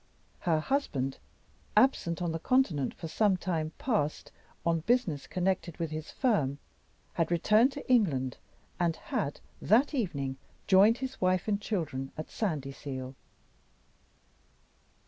[0.39, 1.19] Her husband,
[1.77, 4.31] absent on the Continent for some time past,
[4.65, 6.57] on business connected with his firm,
[7.13, 8.39] had returned to England,
[8.79, 13.13] and had that evening joined his wife and children at Sandyseal.